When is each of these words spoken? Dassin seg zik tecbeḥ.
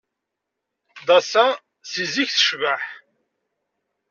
Dassin 1.07 1.49
seg 1.91 2.07
zik 2.13 2.29
tecbeḥ. 2.31 2.81